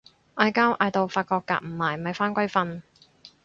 [0.35, 2.81] 嗌交嗌到發覺夾唔埋咪返歸瞓